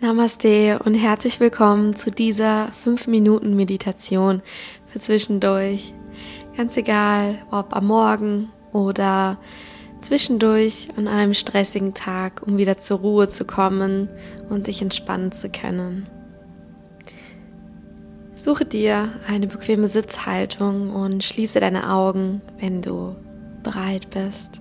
Namaste 0.00 0.78
und 0.84 0.94
herzlich 0.94 1.40
willkommen 1.40 1.96
zu 1.96 2.12
dieser 2.12 2.68
5-Minuten-Meditation 2.68 4.42
für 4.86 5.00
zwischendurch. 5.00 5.92
Ganz 6.56 6.76
egal, 6.76 7.38
ob 7.50 7.74
am 7.74 7.88
Morgen 7.88 8.48
oder 8.72 9.38
zwischendurch 10.00 10.86
an 10.96 11.08
einem 11.08 11.34
stressigen 11.34 11.94
Tag, 11.94 12.46
um 12.46 12.58
wieder 12.58 12.78
zur 12.78 13.00
Ruhe 13.00 13.28
zu 13.28 13.44
kommen 13.44 14.08
und 14.48 14.68
dich 14.68 14.82
entspannen 14.82 15.32
zu 15.32 15.50
können. 15.50 16.06
Suche 18.36 18.66
dir 18.66 19.14
eine 19.26 19.48
bequeme 19.48 19.88
Sitzhaltung 19.88 20.94
und 20.94 21.24
schließe 21.24 21.58
deine 21.58 21.90
Augen, 21.90 22.40
wenn 22.60 22.82
du 22.82 23.16
bereit 23.64 24.10
bist. 24.10 24.60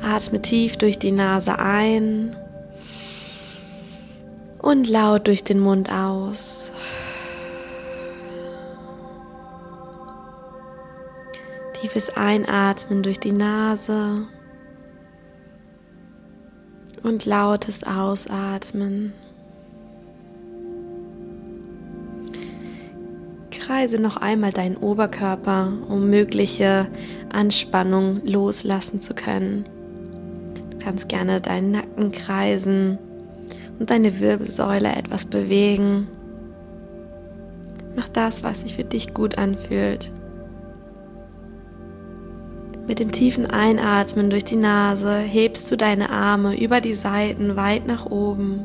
Atme 0.00 0.40
tief 0.40 0.76
durch 0.76 1.00
die 1.00 1.10
Nase 1.10 1.58
ein 1.58 2.36
und 4.66 4.88
laut 4.88 5.28
durch 5.28 5.44
den 5.44 5.60
Mund 5.60 5.92
aus. 5.92 6.72
Tiefes 11.74 12.16
Einatmen 12.16 13.04
durch 13.04 13.20
die 13.20 13.30
Nase 13.30 14.26
und 17.04 17.26
lautes 17.26 17.84
Ausatmen. 17.84 19.12
Kreise 23.52 24.02
noch 24.02 24.16
einmal 24.16 24.50
deinen 24.50 24.76
Oberkörper, 24.76 25.74
um 25.88 26.10
mögliche 26.10 26.88
Anspannung 27.32 28.20
loslassen 28.24 29.00
zu 29.00 29.14
können. 29.14 29.64
Du 30.70 30.78
kannst 30.78 31.08
gerne 31.08 31.40
deinen 31.40 31.70
Nacken 31.70 32.10
kreisen 32.10 32.98
und 33.78 33.90
deine 33.90 34.20
Wirbelsäule 34.20 34.88
etwas 34.94 35.26
bewegen. 35.26 36.08
Mach 37.96 38.08
das, 38.08 38.42
was 38.42 38.60
sich 38.60 38.76
für 38.76 38.84
dich 38.84 39.14
gut 39.14 39.38
anfühlt. 39.38 40.10
Mit 42.86 43.00
dem 43.00 43.10
tiefen 43.10 43.46
Einatmen 43.46 44.30
durch 44.30 44.44
die 44.44 44.56
Nase 44.56 45.18
hebst 45.18 45.70
du 45.70 45.76
deine 45.76 46.10
Arme 46.10 46.58
über 46.60 46.80
die 46.80 46.94
Seiten 46.94 47.56
weit 47.56 47.86
nach 47.86 48.06
oben 48.06 48.64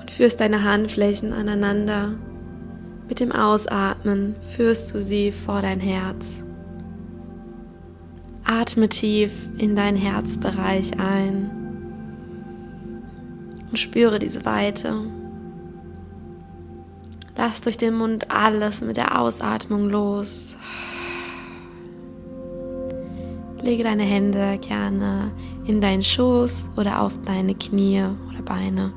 und 0.00 0.10
führst 0.10 0.40
deine 0.40 0.64
Handflächen 0.64 1.32
aneinander. 1.32 2.14
Mit 3.08 3.20
dem 3.20 3.30
Ausatmen 3.30 4.34
führst 4.56 4.94
du 4.94 5.02
sie 5.02 5.30
vor 5.30 5.62
dein 5.62 5.80
Herz. 5.80 6.42
Atme 8.44 8.88
tief 8.88 9.48
in 9.58 9.76
deinen 9.76 9.96
Herzbereich 9.96 10.98
ein 10.98 11.61
und 13.72 13.78
spüre 13.78 14.18
diese 14.18 14.44
Weite. 14.44 14.94
Lass 17.38 17.62
durch 17.62 17.78
den 17.78 17.94
Mund 17.94 18.30
alles 18.30 18.82
mit 18.82 18.98
der 18.98 19.18
Ausatmung 19.18 19.88
los. 19.88 20.56
Lege 23.62 23.82
deine 23.82 24.02
Hände 24.02 24.58
gerne 24.58 25.32
in 25.64 25.80
deinen 25.80 26.02
Schoß 26.02 26.68
oder 26.76 27.00
auf 27.00 27.18
deine 27.22 27.54
Knie 27.54 28.04
oder 28.28 28.42
Beine. 28.44 28.92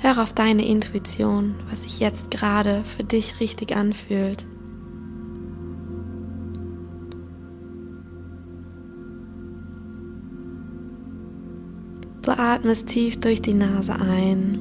Hör 0.00 0.22
auf 0.22 0.32
deine 0.32 0.64
Intuition, 0.64 1.56
was 1.68 1.82
sich 1.82 1.98
jetzt 1.98 2.30
gerade 2.30 2.84
für 2.84 3.02
dich 3.02 3.40
richtig 3.40 3.74
anfühlt. 3.74 4.46
Atmest 12.38 12.88
tief 12.88 13.18
durch 13.20 13.40
die 13.42 13.54
Nase 13.54 13.94
ein 13.94 14.58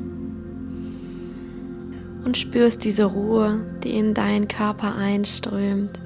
und 2.25 2.37
spürst 2.37 2.83
diese 2.83 3.05
Ruhe, 3.05 3.61
die 3.83 3.91
in 3.91 4.13
deinen 4.13 4.47
Körper 4.47 4.95
einströmt. 4.95 6.00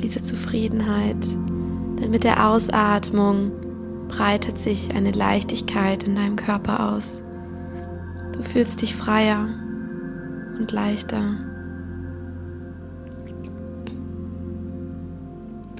Diese 0.00 0.22
Zufriedenheit, 0.22 1.26
denn 2.00 2.10
mit 2.10 2.24
der 2.24 2.48
Ausatmung 2.48 3.50
breitet 4.08 4.58
sich 4.58 4.94
eine 4.94 5.10
Leichtigkeit 5.10 6.04
in 6.04 6.14
deinem 6.14 6.36
Körper 6.36 6.92
aus. 6.92 7.22
Du 8.32 8.42
fühlst 8.42 8.80
dich 8.82 8.94
freier 8.94 9.48
und 10.58 10.72
leichter. 10.72 11.49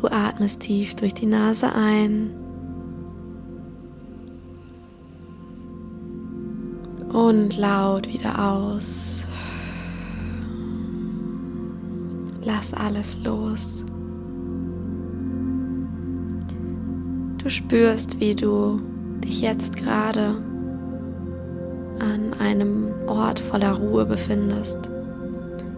Du 0.01 0.07
atmest 0.07 0.61
tief 0.61 0.95
durch 0.95 1.13
die 1.13 1.27
Nase 1.27 1.75
ein 1.75 2.31
und 7.13 7.59
laut 7.59 8.09
wieder 8.11 8.51
aus. 8.51 9.27
Lass 12.43 12.73
alles 12.73 13.19
los. 13.23 13.85
Du 17.43 17.51
spürst, 17.51 18.21
wie 18.21 18.35
du 18.35 18.81
dich 19.23 19.43
jetzt 19.43 19.77
gerade 19.77 20.43
an 21.99 22.33
einem 22.39 22.95
Ort 23.07 23.39
voller 23.39 23.73
Ruhe 23.73 24.07
befindest. 24.07 24.79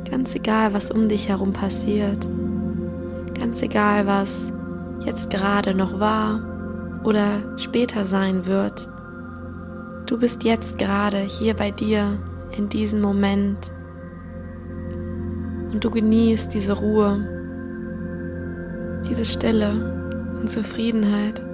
Ganz 0.09 0.32
egal, 0.37 0.72
was 0.72 0.93
um 0.93 1.09
dich 1.09 1.28
herum 1.28 1.53
passiert. 1.53 2.28
Ganz 3.43 3.61
egal, 3.61 4.07
was 4.07 4.53
jetzt 5.01 5.31
gerade 5.31 5.75
noch 5.75 5.99
war 5.99 7.01
oder 7.03 7.59
später 7.59 8.05
sein 8.05 8.47
wird. 8.47 8.89
Du 10.07 10.17
bist 10.17 10.45
jetzt 10.45 10.79
gerade 10.79 11.19
hier 11.19 11.55
bei 11.55 11.73
dir 11.73 12.21
in 12.57 12.69
diesem 12.69 13.01
Moment 13.01 13.73
und 15.73 15.83
du 15.83 15.91
genießt 15.91 16.55
diese 16.55 16.75
Ruhe, 16.75 17.19
diese 19.09 19.25
Stille 19.25 20.31
und 20.41 20.49
Zufriedenheit. 20.49 21.45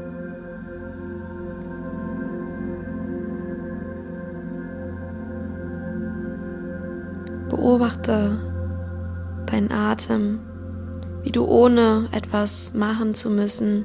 Beobachte 7.49 8.39
deinen 9.47 9.73
Atem 9.73 10.41
wie 11.23 11.33
du 11.33 11.45
ohne 11.45 12.09
etwas 12.13 12.75
machen 12.75 13.15
zu 13.15 13.31
müssen 13.31 13.85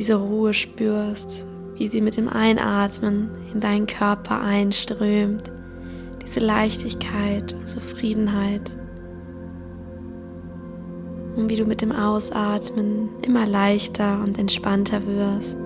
diese 0.00 0.14
Ruhe 0.14 0.54
spürst, 0.54 1.46
wie 1.74 1.88
sie 1.88 2.00
mit 2.00 2.16
dem 2.16 2.26
Einatmen 2.26 3.30
in 3.52 3.60
deinen 3.60 3.86
Körper 3.86 4.40
einströmt, 4.40 5.52
diese 6.24 6.40
Leichtigkeit 6.40 7.52
und 7.52 7.68
Zufriedenheit. 7.68 8.74
Und 11.36 11.50
wie 11.50 11.56
du 11.56 11.66
mit 11.66 11.82
dem 11.82 11.92
Ausatmen 11.92 13.10
immer 13.26 13.46
leichter 13.46 14.20
und 14.24 14.38
entspannter 14.38 15.06
wirst. 15.06 15.58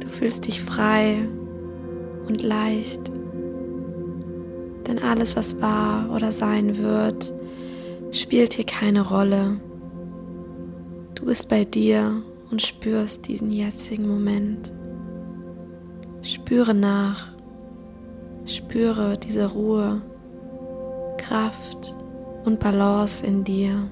Du 0.00 0.08
fühlst 0.08 0.46
dich 0.46 0.62
frei 0.62 1.28
und 2.26 2.42
leicht 2.42 3.10
denn 4.90 5.02
alles, 5.02 5.36
was 5.36 5.60
war 5.60 6.10
oder 6.14 6.32
sein 6.32 6.78
wird, 6.78 7.32
spielt 8.10 8.54
hier 8.54 8.66
keine 8.66 9.02
Rolle. 9.02 9.60
Du 11.14 11.26
bist 11.26 11.48
bei 11.48 11.64
dir 11.64 12.22
und 12.50 12.60
spürst 12.60 13.28
diesen 13.28 13.52
jetzigen 13.52 14.08
Moment. 14.08 14.72
Spüre 16.22 16.74
nach, 16.74 17.28
spüre 18.44 19.16
diese 19.16 19.52
Ruhe, 19.52 20.02
Kraft 21.18 21.94
und 22.44 22.58
Balance 22.58 23.24
in 23.24 23.44
dir. 23.44 23.90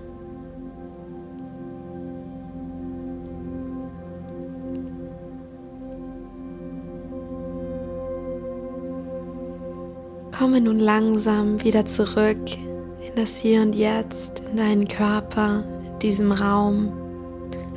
Komme 10.38 10.60
nun 10.60 10.78
langsam 10.78 11.64
wieder 11.64 11.84
zurück 11.84 12.38
in 12.54 13.12
das 13.16 13.38
Hier 13.38 13.60
und 13.60 13.74
Jetzt, 13.74 14.40
in 14.48 14.56
deinen 14.56 14.86
Körper, 14.86 15.64
in 15.84 15.98
diesem 15.98 16.30
Raum, 16.30 16.92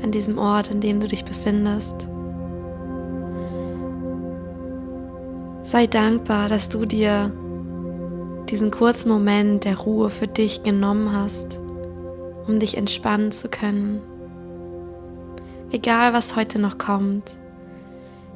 an 0.04 0.12
diesem 0.12 0.38
Ort, 0.38 0.70
an 0.70 0.80
dem 0.80 1.00
du 1.00 1.08
dich 1.08 1.26
befindest. 1.26 1.96
Sei 5.64 5.88
dankbar, 5.88 6.50
dass 6.50 6.70
du 6.70 6.86
dir 6.86 7.32
diesen 8.52 8.70
kurzen 8.70 9.10
Moment 9.10 9.66
der 9.66 9.80
Ruhe 9.80 10.12
für 10.12 10.28
dich 10.28 10.62
genommen 10.62 11.12
hast, 11.12 11.60
um 12.48 12.60
dich 12.60 12.78
entspannen 12.78 13.32
zu 13.32 13.50
können. 13.50 14.02
Egal 15.72 16.14
was 16.14 16.36
heute 16.36 16.60
noch 16.60 16.78
kommt, 16.78 17.38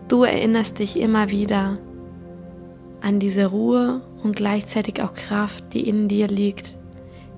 du 0.08 0.24
erinnerst 0.24 0.80
dich 0.80 1.00
immer 1.00 1.30
wieder 1.30 1.78
an 3.02 3.20
diese 3.20 3.46
Ruhe 3.46 4.02
und 4.26 4.36
gleichzeitig 4.36 5.02
auch 5.04 5.14
Kraft, 5.14 5.74
die 5.74 5.88
in 5.88 6.08
dir 6.08 6.28
liegt, 6.28 6.78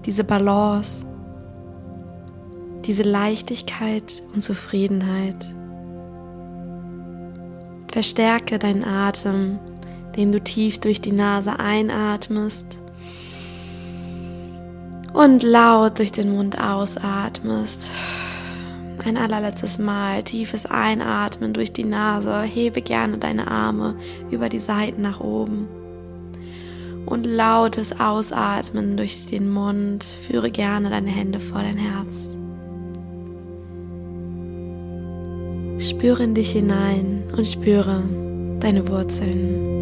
diese 0.05 0.23
Balance. 0.23 1.05
diese 2.85 3.03
Leichtigkeit 3.03 4.23
und 4.33 4.41
Zufriedenheit. 4.41 5.35
Verstärke 7.91 8.57
deinen 8.59 8.85
Atem, 8.85 9.59
den 10.15 10.31
du 10.31 10.41
tief 10.41 10.79
durch 10.79 11.01
die 11.01 11.11
Nase 11.11 11.59
einatmest 11.59 12.79
und 15.13 15.43
laut 15.43 15.99
durch 15.99 16.13
den 16.13 16.33
Mund 16.33 16.61
ausatmest. 16.61 17.91
Ein 19.03 19.17
allerletztes 19.17 19.79
Mal 19.79 20.23
tiefes 20.23 20.65
Einatmen 20.65 21.51
durch 21.51 21.73
die 21.73 21.83
Nase. 21.83 22.43
Hebe 22.43 22.81
gerne 22.81 23.17
deine 23.17 23.51
Arme 23.51 23.95
über 24.31 24.47
die 24.47 24.59
Seiten 24.59 25.01
nach 25.01 25.19
oben. 25.19 25.67
Und 27.07 27.25
lautes 27.25 27.99
Ausatmen 28.01 28.97
durch 28.97 29.25
den 29.25 29.49
Mund. 29.49 30.03
Führe 30.03 30.51
gerne 30.51 30.89
deine 30.89 31.09
Hände 31.09 31.39
vor 31.39 31.61
dein 31.61 31.77
Herz. 31.77 32.29
Spüre 35.79 36.23
in 36.23 36.35
dich 36.35 36.51
hinein 36.51 37.23
und 37.35 37.47
spüre 37.47 38.03
deine 38.59 38.87
Wurzeln. 38.89 39.76